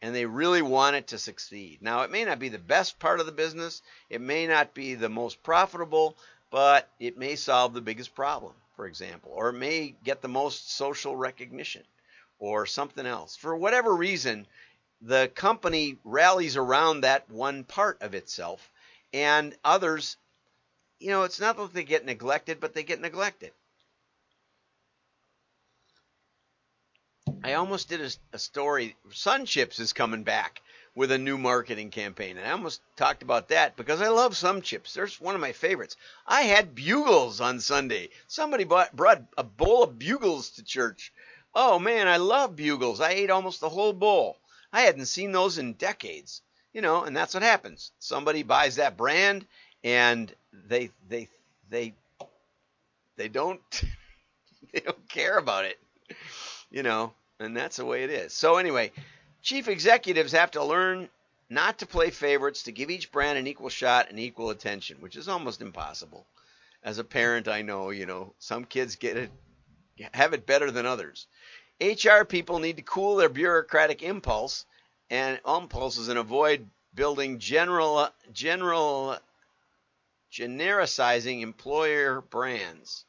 and 0.00 0.14
they 0.14 0.26
really 0.26 0.62
want 0.62 0.96
it 0.96 1.08
to 1.08 1.18
succeed. 1.18 1.78
Now, 1.80 2.02
it 2.02 2.10
may 2.10 2.24
not 2.24 2.38
be 2.38 2.48
the 2.48 2.58
best 2.58 2.98
part 2.98 3.20
of 3.20 3.26
the 3.26 3.32
business, 3.32 3.82
it 4.10 4.20
may 4.20 4.46
not 4.46 4.74
be 4.74 4.94
the 4.94 5.08
most 5.08 5.42
profitable, 5.42 6.16
but 6.50 6.88
it 6.98 7.18
may 7.18 7.36
solve 7.36 7.74
the 7.74 7.80
biggest 7.80 8.14
problem, 8.14 8.54
for 8.76 8.86
example, 8.86 9.32
or 9.34 9.50
it 9.50 9.54
may 9.54 9.94
get 10.04 10.22
the 10.22 10.28
most 10.28 10.72
social 10.72 11.16
recognition 11.16 11.82
or 12.38 12.66
something 12.66 13.06
else. 13.06 13.36
For 13.36 13.56
whatever 13.56 13.94
reason, 13.94 14.46
the 15.02 15.30
company 15.34 15.96
rallies 16.04 16.56
around 16.56 17.02
that 17.02 17.30
one 17.30 17.64
part 17.64 18.00
of 18.00 18.14
itself, 18.14 18.70
and 19.12 19.54
others, 19.64 20.16
you 21.00 21.10
know, 21.10 21.24
it's 21.24 21.40
not 21.40 21.56
that 21.56 21.72
they 21.72 21.84
get 21.84 22.04
neglected, 22.04 22.60
but 22.60 22.74
they 22.74 22.82
get 22.82 23.00
neglected. 23.00 23.52
I 27.44 27.54
almost 27.54 27.88
did 27.88 28.00
a, 28.00 28.10
a 28.32 28.38
story. 28.38 28.96
Sun 29.12 29.46
Chips 29.46 29.78
is 29.78 29.92
coming 29.92 30.22
back 30.22 30.60
with 30.94 31.12
a 31.12 31.18
new 31.18 31.38
marketing 31.38 31.90
campaign. 31.90 32.36
And 32.36 32.46
I 32.46 32.50
almost 32.50 32.80
talked 32.96 33.22
about 33.22 33.48
that 33.48 33.76
because 33.76 34.00
I 34.00 34.08
love 34.08 34.36
Sun 34.36 34.62
Chips. 34.62 34.94
There's 34.94 35.20
one 35.20 35.36
of 35.36 35.40
my 35.40 35.52
favorites. 35.52 35.96
I 36.26 36.42
had 36.42 36.74
bugles 36.74 37.40
on 37.40 37.60
Sunday. 37.60 38.10
Somebody 38.26 38.64
bought, 38.64 38.94
brought 38.96 39.22
a 39.36 39.44
bowl 39.44 39.84
of 39.84 39.98
bugles 39.98 40.50
to 40.50 40.64
church. 40.64 41.12
Oh 41.54 41.78
man, 41.78 42.08
I 42.08 42.16
love 42.16 42.56
bugles. 42.56 43.00
I 43.00 43.12
ate 43.12 43.30
almost 43.30 43.60
the 43.60 43.68
whole 43.68 43.92
bowl. 43.92 44.38
I 44.72 44.82
hadn't 44.82 45.06
seen 45.06 45.32
those 45.32 45.58
in 45.58 45.74
decades. 45.74 46.42
You 46.72 46.82
know, 46.82 47.04
and 47.04 47.16
that's 47.16 47.34
what 47.34 47.42
happens. 47.42 47.92
Somebody 47.98 48.42
buys 48.42 48.76
that 48.76 48.96
brand 48.96 49.46
and 49.84 50.34
they 50.52 50.90
they 51.08 51.28
they 51.70 51.94
they 53.16 53.28
don't 53.28 53.60
they 54.72 54.80
don't 54.80 55.08
care 55.08 55.38
about 55.38 55.64
it. 55.64 55.78
You 56.70 56.82
know, 56.82 57.12
and 57.40 57.56
that's 57.56 57.76
the 57.76 57.84
way 57.84 58.04
it 58.04 58.10
is. 58.10 58.32
So 58.32 58.56
anyway, 58.56 58.92
chief 59.42 59.68
executives 59.68 60.32
have 60.32 60.50
to 60.52 60.64
learn 60.64 61.08
not 61.50 61.78
to 61.78 61.86
play 61.86 62.10
favorites, 62.10 62.64
to 62.64 62.72
give 62.72 62.90
each 62.90 63.10
brand 63.10 63.38
an 63.38 63.46
equal 63.46 63.70
shot 63.70 64.10
and 64.10 64.18
equal 64.18 64.50
attention, 64.50 64.98
which 65.00 65.16
is 65.16 65.28
almost 65.28 65.62
impossible. 65.62 66.26
As 66.82 66.98
a 66.98 67.04
parent, 67.04 67.48
I 67.48 67.62
know, 67.62 67.90
you 67.90 68.06
know, 68.06 68.34
some 68.38 68.64
kids 68.64 68.96
get 68.96 69.16
it 69.16 69.30
have 70.14 70.32
it 70.32 70.46
better 70.46 70.70
than 70.70 70.86
others. 70.86 71.26
HR 71.80 72.24
people 72.24 72.60
need 72.60 72.76
to 72.76 72.82
cool 72.82 73.16
their 73.16 73.28
bureaucratic 73.28 74.02
impulse 74.02 74.64
and 75.10 75.40
impulses 75.46 76.08
and 76.08 76.18
avoid 76.18 76.68
building 76.94 77.38
general 77.38 78.08
general 78.32 79.16
genericizing 80.32 81.40
employer 81.40 82.20
brands 82.20 83.04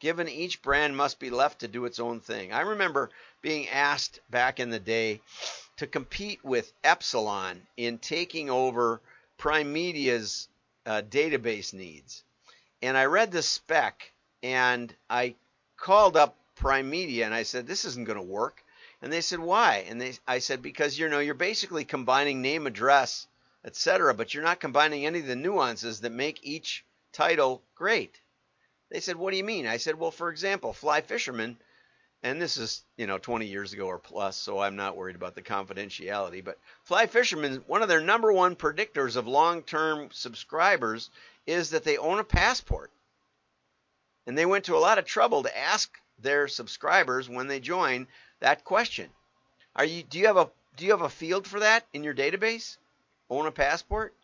given 0.00 0.28
each 0.28 0.60
brand 0.62 0.96
must 0.96 1.18
be 1.18 1.30
left 1.30 1.60
to 1.60 1.68
do 1.68 1.86
its 1.86 1.98
own 1.98 2.20
thing. 2.20 2.52
I 2.52 2.60
remember 2.60 3.10
being 3.44 3.68
asked 3.68 4.20
back 4.30 4.58
in 4.58 4.70
the 4.70 4.78
day 4.78 5.20
to 5.76 5.86
compete 5.86 6.42
with 6.42 6.72
Epsilon 6.82 7.60
in 7.76 7.98
taking 7.98 8.48
over 8.48 9.02
Primedia's 9.36 10.48
uh, 10.86 11.02
database 11.02 11.74
needs. 11.74 12.24
And 12.80 12.96
I 12.96 13.04
read 13.04 13.30
the 13.30 13.42
spec 13.42 14.10
and 14.42 14.94
I 15.10 15.34
called 15.76 16.16
up 16.16 16.38
Primedia 16.54 17.26
and 17.26 17.34
I 17.34 17.42
said, 17.42 17.66
this 17.66 17.84
isn't 17.84 18.06
going 18.06 18.16
to 18.18 18.24
work. 18.24 18.64
And 19.02 19.12
they 19.12 19.20
said, 19.20 19.40
why? 19.40 19.84
And 19.90 20.00
they, 20.00 20.14
I 20.26 20.38
said, 20.38 20.62
because 20.62 20.98
you 20.98 21.10
know 21.10 21.18
you're 21.18 21.34
basically 21.34 21.84
combining 21.84 22.40
name, 22.40 22.66
address, 22.66 23.26
etc., 23.62 24.14
but 24.14 24.32
you're 24.32 24.42
not 24.42 24.58
combining 24.58 25.04
any 25.04 25.18
of 25.18 25.26
the 25.26 25.36
nuances 25.36 26.00
that 26.00 26.12
make 26.12 26.40
each 26.42 26.82
title 27.12 27.62
great. 27.74 28.18
They 28.90 29.00
said, 29.00 29.16
What 29.16 29.32
do 29.32 29.36
you 29.36 29.44
mean? 29.44 29.66
I 29.66 29.78
said, 29.78 29.98
Well, 29.98 30.10
for 30.10 30.30
example, 30.30 30.72
Fly 30.72 31.00
Fisherman, 31.00 31.58
and 32.24 32.40
this 32.40 32.56
is, 32.56 32.82
you 32.96 33.06
know, 33.06 33.18
20 33.18 33.44
years 33.44 33.74
ago 33.74 33.86
or 33.86 33.98
plus, 33.98 34.34
so 34.38 34.58
I'm 34.58 34.76
not 34.76 34.96
worried 34.96 35.14
about 35.14 35.34
the 35.34 35.42
confidentiality, 35.42 36.42
but 36.42 36.58
Fly 36.84 37.06
Fisherman, 37.06 37.62
one 37.66 37.82
of 37.82 37.88
their 37.88 38.00
number 38.00 38.32
one 38.32 38.56
predictors 38.56 39.16
of 39.16 39.28
long 39.28 39.62
term 39.62 40.08
subscribers 40.10 41.10
is 41.46 41.70
that 41.70 41.84
they 41.84 41.98
own 41.98 42.18
a 42.18 42.24
passport. 42.24 42.90
And 44.26 44.38
they 44.38 44.46
went 44.46 44.64
to 44.64 44.74
a 44.74 44.78
lot 44.78 44.96
of 44.96 45.04
trouble 45.04 45.42
to 45.42 45.56
ask 45.56 46.00
their 46.18 46.48
subscribers 46.48 47.28
when 47.28 47.46
they 47.46 47.60
join 47.60 48.06
that 48.40 48.64
question. 48.64 49.10
Are 49.76 49.84
you 49.84 50.02
do 50.02 50.18
you 50.18 50.26
have 50.26 50.38
a 50.38 50.50
do 50.78 50.86
you 50.86 50.92
have 50.92 51.02
a 51.02 51.10
field 51.10 51.46
for 51.46 51.60
that 51.60 51.86
in 51.92 52.04
your 52.04 52.14
database? 52.14 52.78
Own 53.28 53.44
a 53.44 53.52
passport? 53.52 54.14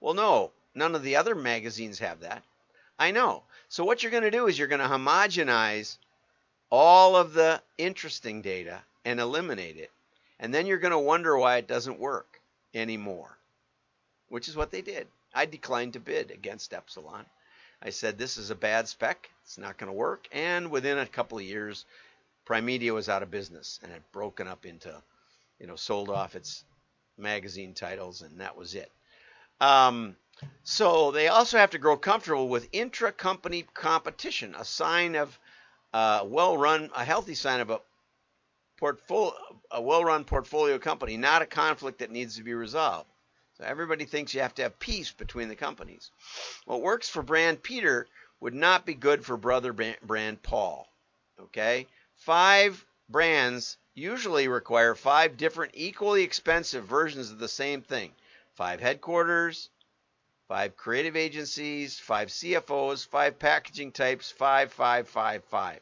Well, 0.00 0.14
no, 0.14 0.50
none 0.74 0.96
of 0.96 1.04
the 1.04 1.14
other 1.14 1.36
magazines 1.36 2.00
have 2.00 2.20
that. 2.20 2.42
I 2.98 3.12
know. 3.12 3.44
So 3.68 3.84
what 3.84 4.02
you're 4.02 4.10
going 4.10 4.24
to 4.24 4.32
do 4.32 4.48
is 4.48 4.58
you're 4.58 4.66
going 4.66 4.80
to 4.80 4.88
homogenize 4.88 5.96
all 6.70 7.16
of 7.16 7.32
the 7.32 7.62
interesting 7.78 8.42
data 8.42 8.82
and 9.04 9.20
eliminate 9.20 9.76
it. 9.76 9.90
And 10.38 10.52
then 10.52 10.66
you're 10.66 10.78
going 10.78 10.92
to 10.92 10.98
wonder 10.98 11.36
why 11.36 11.56
it 11.56 11.68
doesn't 11.68 11.98
work 11.98 12.40
anymore, 12.74 13.36
which 14.28 14.48
is 14.48 14.56
what 14.56 14.70
they 14.70 14.82
did. 14.82 15.06
I 15.34 15.46
declined 15.46 15.94
to 15.94 16.00
bid 16.00 16.30
against 16.30 16.74
Epsilon. 16.74 17.24
I 17.82 17.90
said, 17.90 18.18
this 18.18 18.36
is 18.36 18.50
a 18.50 18.54
bad 18.54 18.88
spec. 18.88 19.30
It's 19.44 19.58
not 19.58 19.78
going 19.78 19.88
to 19.88 19.96
work. 19.96 20.28
And 20.32 20.70
within 20.70 20.98
a 20.98 21.06
couple 21.06 21.38
of 21.38 21.44
years, 21.44 21.84
Primedia 22.44 22.94
was 22.94 23.08
out 23.08 23.22
of 23.22 23.30
business 23.30 23.80
and 23.82 23.92
had 23.92 24.02
broken 24.12 24.48
up 24.48 24.64
into, 24.66 24.94
you 25.60 25.66
know, 25.66 25.76
sold 25.76 26.10
off 26.10 26.36
its 26.36 26.64
magazine 27.18 27.74
titles, 27.74 28.22
and 28.22 28.40
that 28.40 28.56
was 28.56 28.74
it. 28.74 28.90
Um, 29.60 30.16
so 30.64 31.10
they 31.10 31.28
also 31.28 31.58
have 31.58 31.70
to 31.70 31.78
grow 31.78 31.96
comfortable 31.96 32.48
with 32.48 32.68
intra-company 32.72 33.66
competition, 33.74 34.54
a 34.54 34.64
sign 34.64 35.16
of 35.16 35.38
uh, 35.92 36.22
well-run, 36.24 36.90
a 36.94 37.04
healthy 37.04 37.34
sign 37.34 37.60
of 37.60 37.70
a 37.70 37.80
portfolio, 38.76 39.34
a 39.70 39.80
well-run 39.80 40.24
portfolio 40.24 40.78
company, 40.78 41.16
not 41.16 41.42
a 41.42 41.46
conflict 41.46 41.98
that 41.98 42.10
needs 42.10 42.36
to 42.36 42.42
be 42.42 42.54
resolved. 42.54 43.08
So 43.56 43.64
everybody 43.64 44.04
thinks 44.04 44.34
you 44.34 44.40
have 44.42 44.54
to 44.56 44.62
have 44.62 44.78
peace 44.78 45.12
between 45.12 45.48
the 45.48 45.56
companies. 45.56 46.10
What 46.66 46.82
works 46.82 47.08
for 47.08 47.22
brand 47.22 47.62
Peter 47.62 48.06
would 48.40 48.54
not 48.54 48.84
be 48.84 48.94
good 48.94 49.24
for 49.24 49.36
brother 49.36 49.72
brand 49.72 50.42
Paul. 50.42 50.86
Okay, 51.40 51.86
five 52.16 52.84
brands 53.08 53.78
usually 53.94 54.48
require 54.48 54.94
five 54.94 55.36
different 55.38 55.72
equally 55.74 56.22
expensive 56.22 56.84
versions 56.84 57.30
of 57.30 57.38
the 57.38 57.48
same 57.48 57.80
thing. 57.80 58.12
Five 58.54 58.80
headquarters, 58.80 59.70
five 60.48 60.76
creative 60.76 61.16
agencies, 61.16 61.98
five 61.98 62.28
CFOs, 62.28 63.06
five 63.06 63.38
packaging 63.38 63.92
types, 63.92 64.30
five, 64.30 64.72
five, 64.72 65.08
five, 65.08 65.44
five. 65.44 65.80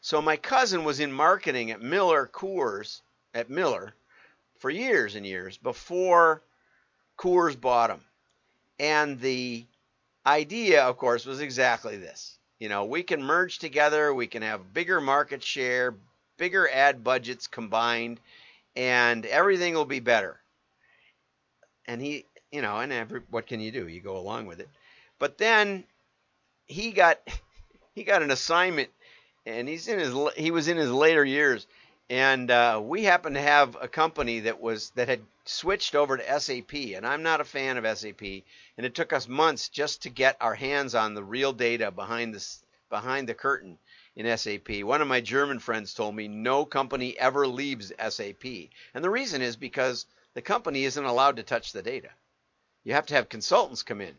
So 0.00 0.22
my 0.22 0.36
cousin 0.36 0.84
was 0.84 1.00
in 1.00 1.12
marketing 1.12 1.70
at 1.70 1.82
Miller 1.82 2.28
Coors 2.32 3.00
at 3.34 3.50
Miller 3.50 3.94
for 4.58 4.70
years 4.70 5.14
and 5.14 5.26
years 5.26 5.56
before 5.56 6.42
Coors 7.18 7.60
bought 7.60 7.90
him. 7.90 8.00
And 8.78 9.20
the 9.20 9.66
idea, 10.24 10.84
of 10.84 10.96
course, 10.96 11.26
was 11.26 11.40
exactly 11.40 11.96
this. 11.96 12.38
You 12.58 12.68
know, 12.68 12.84
we 12.84 13.02
can 13.02 13.22
merge 13.22 13.58
together, 13.58 14.14
we 14.14 14.26
can 14.26 14.42
have 14.42 14.72
bigger 14.72 15.00
market 15.00 15.42
share, 15.42 15.94
bigger 16.36 16.68
ad 16.68 17.02
budgets 17.02 17.46
combined, 17.46 18.20
and 18.76 19.26
everything 19.26 19.74
will 19.74 19.84
be 19.84 20.00
better. 20.00 20.38
And 21.86 22.00
he 22.00 22.26
you 22.52 22.62
know, 22.62 22.78
and 22.78 22.92
every, 22.92 23.20
what 23.30 23.46
can 23.46 23.60
you 23.60 23.70
do? 23.70 23.86
You 23.86 24.00
go 24.00 24.16
along 24.16 24.46
with 24.46 24.60
it. 24.60 24.68
But 25.18 25.38
then 25.38 25.84
he 26.66 26.92
got 26.92 27.20
he 27.94 28.04
got 28.04 28.22
an 28.22 28.30
assignment, 28.30 28.90
and 29.46 29.68
he's 29.68 29.88
in 29.88 29.98
his 29.98 30.14
he 30.36 30.50
was 30.50 30.68
in 30.68 30.76
his 30.76 30.90
later 30.90 31.24
years, 31.24 31.66
and 32.08 32.50
uh, 32.50 32.80
we 32.82 33.04
happened 33.04 33.36
to 33.36 33.42
have 33.42 33.76
a 33.80 33.88
company 33.88 34.40
that 34.40 34.60
was 34.60 34.90
that 34.90 35.08
had 35.08 35.20
switched 35.44 35.94
over 35.94 36.16
to 36.16 36.40
SAP, 36.40 36.72
and 36.72 37.06
I'm 37.06 37.22
not 37.22 37.40
a 37.40 37.44
fan 37.44 37.76
of 37.76 37.98
SAP, 37.98 38.22
and 38.22 38.86
it 38.86 38.94
took 38.94 39.12
us 39.12 39.28
months 39.28 39.68
just 39.68 40.02
to 40.02 40.10
get 40.10 40.36
our 40.40 40.54
hands 40.54 40.94
on 40.94 41.14
the 41.14 41.24
real 41.24 41.52
data 41.52 41.90
behind 41.90 42.34
this 42.34 42.62
behind 42.88 43.28
the 43.28 43.34
curtain 43.34 43.78
in 44.16 44.36
SAP. 44.36 44.82
One 44.82 45.00
of 45.00 45.08
my 45.08 45.20
German 45.20 45.60
friends 45.60 45.94
told 45.94 46.16
me 46.16 46.26
no 46.26 46.64
company 46.64 47.16
ever 47.18 47.46
leaves 47.46 47.92
SAP, 48.08 48.44
and 48.94 49.04
the 49.04 49.10
reason 49.10 49.40
is 49.40 49.56
because 49.56 50.06
the 50.34 50.42
company 50.42 50.84
isn't 50.84 51.04
allowed 51.04 51.36
to 51.36 51.42
touch 51.42 51.72
the 51.72 51.82
data. 51.82 52.10
You 52.84 52.94
have 52.94 53.06
to 53.06 53.14
have 53.14 53.28
consultants 53.28 53.82
come 53.82 54.00
in. 54.00 54.14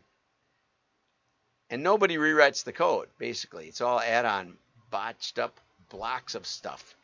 And 1.70 1.82
nobody 1.82 2.16
rewrites 2.16 2.64
the 2.64 2.72
code, 2.72 3.08
basically. 3.18 3.66
It's 3.66 3.80
all 3.80 4.00
add-on 4.00 4.56
botched 4.90 5.38
up 5.38 5.58
blocks 5.88 6.34
of 6.34 6.46
stuff. 6.46 6.94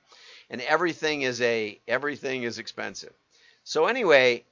And 0.50 0.60
everything 0.60 1.22
is 1.22 1.40
a 1.40 1.78
everything 1.88 2.42
is 2.42 2.58
expensive. 2.58 3.12
So 3.64 3.86
anyway, 3.86 4.44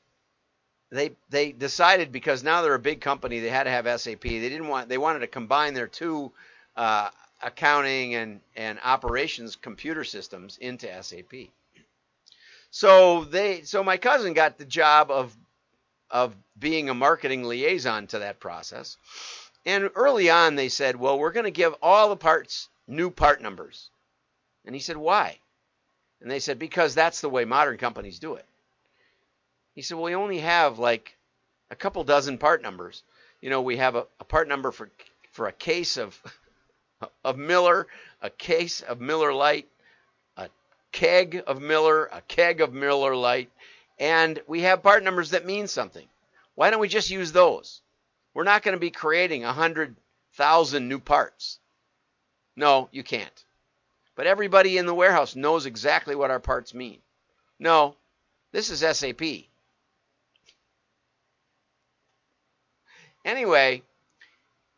they 0.91 1.13
they 1.31 1.53
decided 1.53 2.13
because 2.13 2.43
now 2.43 2.63
they're 2.63 2.75
a 2.75 2.79
big 2.79 3.01
company, 3.01 3.41
they 3.41 3.49
had 3.49 3.65
to 3.65 3.71
have 3.71 4.01
SAP. 4.01 4.23
They 4.23 4.49
didn't 4.49 4.69
want 4.69 4.89
they 4.89 4.99
wanted 4.99 5.21
to 5.21 5.27
combine 5.27 5.75
their 5.75 5.87
two 5.87 6.33
uh, 6.77 7.11
accounting 7.43 8.15
and 8.15 8.41
and 8.57 8.79
operations 8.85 9.57
computer 9.57 10.05
systems 10.05 10.59
into 10.59 10.87
SAP. 11.03 11.49
So 12.71 13.25
they 13.25 13.63
so 13.63 13.83
my 13.83 13.97
cousin 13.97 14.33
got 14.35 14.59
the 14.59 14.65
job 14.65 15.11
of 15.11 15.37
of 16.11 16.35
being 16.59 16.89
a 16.89 16.95
marketing 16.95 17.45
liaison 17.45 18.07
to 18.09 18.21
that 18.21 18.41
process. 18.41 18.97
And 19.65 19.91
early 19.95 20.31
on 20.31 20.55
they 20.55 20.69
said, 20.69 20.97
"Well, 20.97 21.19
we're 21.19 21.33
going 21.33 21.45
to 21.45 21.51
give 21.51 21.75
all 21.83 22.09
the 22.09 22.17
parts 22.17 22.69
new 22.87 23.11
part 23.11 23.43
numbers." 23.43 23.91
And 24.65 24.75
he 24.75 24.81
said, 24.81 24.97
"Why?" 24.97 25.39
And 26.21 26.31
they 26.31 26.41
said, 26.41 26.59
"Because 26.59 26.95
that's 26.95 27.21
the 27.21 27.29
way 27.29 27.45
modern 27.45 27.79
companies 27.79 28.19
do 28.19 28.35
it." 28.35 28.47
He 29.75 29.83
said, 29.83 29.97
"Well, 29.97 30.05
we 30.05 30.15
only 30.15 30.39
have 30.39 30.79
like 30.79 31.17
a 31.71 31.77
couple 31.77 32.05
dozen 32.05 32.39
part 32.39 32.63
numbers. 32.63 33.03
You 33.41 33.51
know, 33.51 33.63
we 33.63 33.77
have 33.77 33.97
a, 33.97 34.07
a 34.21 34.25
part 34.25 34.49
number 34.49 34.71
for 34.71 34.91
for 35.33 35.49
a 35.49 35.53
case 35.53 35.97
of 35.97 36.21
of 37.25 37.37
Miller, 37.37 37.87
a 38.23 38.31
case 38.31 38.81
of 38.81 39.01
Miller 39.01 39.33
Lite, 39.33 39.69
a 40.37 40.49
keg 40.93 41.43
of 41.47 41.61
Miller, 41.61 42.07
a 42.07 42.23
keg 42.23 42.61
of 42.61 42.73
Miller 42.73 43.15
Lite, 43.15 43.51
and 43.99 44.41
we 44.47 44.63
have 44.63 44.83
part 44.83 45.03
numbers 45.03 45.31
that 45.31 45.47
mean 45.47 45.67
something. 45.67 46.07
Why 46.55 46.71
don't 46.71 46.81
we 46.81 46.89
just 46.89 47.11
use 47.11 47.33
those? 47.33 47.81
We're 48.35 48.45
not 48.45 48.63
going 48.63 48.75
to 48.75 48.81
be 48.81 48.91
creating 48.91 49.45
a 49.45 49.53
hundred 49.53 49.97
thousand 50.35 50.89
new 50.89 50.99
parts. 50.99 51.59
No, 52.57 52.89
you 52.93 53.03
can't. 53.03 53.45
But 54.15 54.27
everybody 54.27 54.79
in 54.79 54.87
the 54.87 54.95
warehouse 54.95 55.37
knows 55.37 55.67
exactly 55.67 56.15
what 56.15 56.31
our 56.31 56.41
parts 56.41 56.73
mean. 56.73 56.99
No, 57.59 57.97
this 58.53 58.71
is 58.71 58.81
SAP. 58.81 59.23
Anyway, 63.25 63.83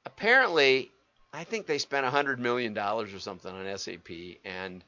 apparently, 0.07 0.91
I 1.33 1.45
think 1.45 1.67
they 1.67 1.79
spent 1.79 2.07
$100 2.07 2.39
million 2.39 2.77
or 2.77 3.07
something 3.19 3.53
on 3.53 3.79
SAP, 3.79 4.09
and 4.45 4.83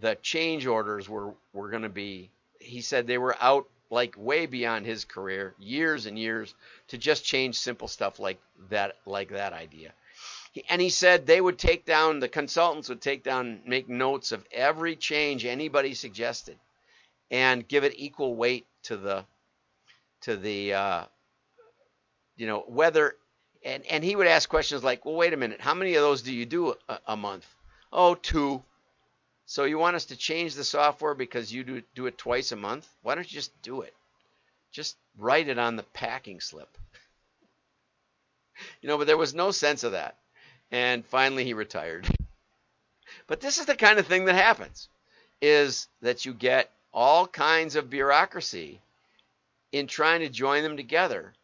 the 0.00 0.16
change 0.16 0.66
orders 0.66 1.08
were, 1.08 1.32
were 1.52 1.70
going 1.70 1.84
to 1.84 1.88
be, 1.88 2.30
he 2.64 2.80
said 2.80 3.06
they 3.06 3.18
were 3.18 3.36
out 3.40 3.66
like 3.90 4.14
way 4.16 4.46
beyond 4.46 4.86
his 4.86 5.04
career, 5.04 5.54
years 5.58 6.06
and 6.06 6.18
years, 6.18 6.54
to 6.88 6.98
just 6.98 7.24
change 7.24 7.56
simple 7.56 7.88
stuff 7.88 8.18
like 8.18 8.40
that, 8.70 8.96
like 9.06 9.30
that 9.30 9.52
idea. 9.52 9.92
And 10.68 10.80
he 10.80 10.90
said 10.90 11.26
they 11.26 11.40
would 11.40 11.58
take 11.58 11.84
down, 11.84 12.20
the 12.20 12.28
consultants 12.28 12.88
would 12.88 13.00
take 13.00 13.22
down, 13.22 13.60
make 13.66 13.88
notes 13.88 14.32
of 14.32 14.44
every 14.52 14.96
change 14.96 15.44
anybody 15.44 15.94
suggested, 15.94 16.58
and 17.30 17.66
give 17.66 17.84
it 17.84 17.94
equal 17.96 18.36
weight 18.36 18.66
to 18.84 18.96
the, 18.96 19.24
to 20.22 20.36
the, 20.36 20.74
uh, 20.74 21.04
you 22.36 22.46
know, 22.46 22.64
whether 22.66 23.16
and 23.64 23.84
and 23.86 24.04
he 24.04 24.14
would 24.14 24.26
ask 24.26 24.48
questions 24.48 24.84
like, 24.84 25.04
"Well, 25.04 25.14
wait 25.14 25.32
a 25.32 25.36
minute, 25.36 25.60
how 25.60 25.74
many 25.74 25.94
of 25.94 26.02
those 26.02 26.22
do 26.22 26.32
you 26.32 26.44
do 26.46 26.74
a, 26.88 26.98
a 27.08 27.16
month?" 27.16 27.46
"Oh, 27.92 28.14
two. 28.14 28.62
So 29.46 29.64
you 29.64 29.78
want 29.78 29.96
us 29.96 30.06
to 30.06 30.16
change 30.16 30.54
the 30.54 30.64
software 30.64 31.14
because 31.14 31.52
you 31.52 31.64
do 31.64 31.82
do 31.94 32.06
it 32.06 32.18
twice 32.18 32.52
a 32.52 32.56
month? 32.56 32.88
Why 33.02 33.14
don't 33.14 33.30
you 33.30 33.34
just 33.34 33.50
do 33.62 33.82
it? 33.82 33.94
Just 34.72 34.96
write 35.18 35.48
it 35.48 35.58
on 35.58 35.76
the 35.76 35.82
packing 35.82 36.40
slip. 36.40 36.76
you 38.80 38.88
know, 38.88 38.98
but 38.98 39.06
there 39.06 39.16
was 39.16 39.34
no 39.34 39.50
sense 39.50 39.84
of 39.84 39.92
that. 39.92 40.16
And 40.70 41.04
finally 41.06 41.44
he 41.44 41.54
retired. 41.54 42.06
but 43.26 43.40
this 43.40 43.58
is 43.58 43.66
the 43.66 43.76
kind 43.76 43.98
of 43.98 44.06
thing 44.06 44.24
that 44.24 44.34
happens 44.34 44.88
is 45.40 45.88
that 46.00 46.24
you 46.24 46.32
get 46.32 46.70
all 46.92 47.26
kinds 47.26 47.76
of 47.76 47.90
bureaucracy 47.90 48.80
in 49.72 49.86
trying 49.86 50.20
to 50.20 50.28
join 50.28 50.62
them 50.62 50.76
together 50.76 51.34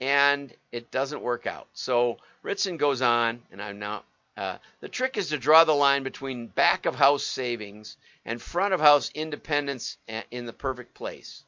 and 0.00 0.52
it 0.72 0.90
doesn't 0.90 1.22
work 1.22 1.46
out. 1.46 1.68
So 1.72 2.18
Ritson 2.42 2.76
goes 2.76 3.02
on, 3.02 3.42
and 3.50 3.62
I'm 3.62 3.78
now. 3.78 4.02
Uh, 4.36 4.58
the 4.80 4.88
trick 4.88 5.16
is 5.16 5.30
to 5.30 5.38
draw 5.38 5.64
the 5.64 5.74
line 5.74 6.02
between 6.02 6.46
back 6.46 6.84
of 6.84 6.94
house 6.94 7.24
savings 7.24 7.96
and 8.24 8.40
front 8.40 8.74
of 8.74 8.80
house 8.80 9.10
independence 9.14 9.96
in 10.30 10.44
the 10.44 10.52
perfect 10.52 10.94
place. 10.94 11.42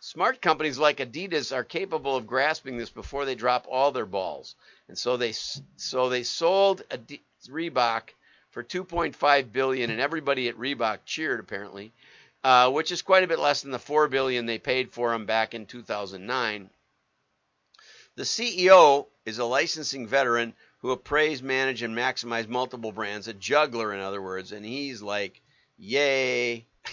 Smart 0.00 0.42
companies 0.42 0.76
like 0.76 0.98
Adidas 0.98 1.54
are 1.54 1.64
capable 1.64 2.16
of 2.16 2.26
grasping 2.26 2.76
this 2.76 2.90
before 2.90 3.24
they 3.24 3.34
drop 3.34 3.66
all 3.68 3.92
their 3.92 4.04
balls, 4.04 4.56
and 4.88 4.98
so 4.98 5.16
they 5.16 5.32
so 5.32 6.08
they 6.08 6.24
sold 6.24 6.82
Adi- 6.90 7.22
Reebok 7.48 8.10
for 8.50 8.62
2.5 8.62 9.52
billion, 9.52 9.90
and 9.90 10.00
everybody 10.00 10.48
at 10.48 10.58
Reebok 10.58 11.00
cheered 11.06 11.40
apparently, 11.40 11.92
uh, 12.42 12.70
which 12.70 12.92
is 12.92 13.00
quite 13.00 13.24
a 13.24 13.28
bit 13.28 13.38
less 13.38 13.62
than 13.62 13.70
the 13.70 13.78
4 13.78 14.08
billion 14.08 14.44
they 14.44 14.58
paid 14.58 14.92
for 14.92 15.10
them 15.12 15.24
back 15.24 15.54
in 15.54 15.66
2009 15.66 16.68
the 18.16 18.22
CEO 18.22 19.06
is 19.24 19.38
a 19.38 19.44
licensing 19.44 20.06
veteran 20.06 20.54
who 20.84 20.90
appraise, 20.90 21.42
manage, 21.42 21.80
and 21.80 21.96
maximize 21.96 22.46
multiple 22.46 22.92
brands, 22.92 23.26
a 23.26 23.32
juggler, 23.32 23.94
in 23.94 24.00
other 24.00 24.20
words, 24.20 24.52
and 24.52 24.66
he's 24.66 25.00
like, 25.00 25.40
yay. 25.78 26.66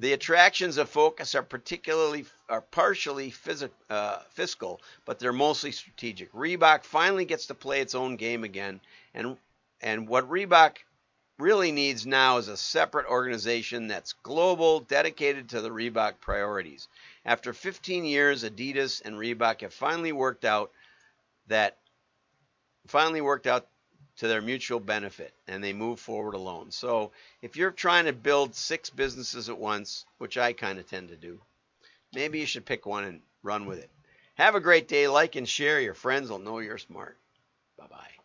the 0.00 0.14
attractions 0.14 0.78
of 0.78 0.88
focus 0.88 1.34
are 1.34 1.42
particularly 1.42 2.24
are 2.48 2.62
partially 2.62 3.30
phys- 3.30 3.68
uh, 3.90 4.20
fiscal, 4.30 4.80
but 5.04 5.18
they're 5.18 5.34
mostly 5.34 5.70
strategic. 5.70 6.32
Reebok 6.32 6.82
finally 6.82 7.26
gets 7.26 7.44
to 7.48 7.54
play 7.54 7.82
its 7.82 7.94
own 7.94 8.16
game 8.16 8.42
again, 8.42 8.80
and 9.12 9.36
and 9.82 10.08
what 10.08 10.30
Reebok 10.30 10.78
really 11.38 11.72
needs 11.72 12.06
now 12.06 12.38
is 12.38 12.48
a 12.48 12.56
separate 12.56 13.04
organization 13.04 13.86
that's 13.86 14.14
global, 14.22 14.80
dedicated 14.80 15.50
to 15.50 15.60
the 15.60 15.68
Reebok 15.68 16.20
priorities. 16.22 16.88
After 17.26 17.52
15 17.52 18.06
years, 18.06 18.44
Adidas 18.44 19.02
and 19.04 19.16
Reebok 19.16 19.60
have 19.60 19.74
finally 19.74 20.12
worked 20.12 20.46
out 20.46 20.72
that 21.48 21.76
finally 22.86 23.20
worked 23.20 23.46
out 23.46 23.66
to 24.16 24.28
their 24.28 24.40
mutual 24.40 24.80
benefit 24.80 25.34
and 25.46 25.62
they 25.62 25.72
move 25.72 26.00
forward 26.00 26.34
alone. 26.34 26.70
So, 26.70 27.12
if 27.42 27.56
you're 27.56 27.70
trying 27.70 28.06
to 28.06 28.12
build 28.12 28.54
six 28.54 28.90
businesses 28.90 29.48
at 29.48 29.58
once, 29.58 30.06
which 30.18 30.38
I 30.38 30.52
kind 30.52 30.78
of 30.78 30.88
tend 30.88 31.08
to 31.10 31.16
do, 31.16 31.40
maybe 32.14 32.40
you 32.40 32.46
should 32.46 32.64
pick 32.64 32.86
one 32.86 33.04
and 33.04 33.20
run 33.42 33.66
with 33.66 33.78
it. 33.78 33.90
Have 34.36 34.54
a 34.54 34.60
great 34.60 34.88
day. 34.88 35.08
Like 35.08 35.36
and 35.36 35.48
share. 35.48 35.80
Your 35.80 35.94
friends 35.94 36.30
will 36.30 36.38
know 36.38 36.58
you're 36.58 36.78
smart. 36.78 37.16
Bye 37.78 37.86
bye. 37.90 38.15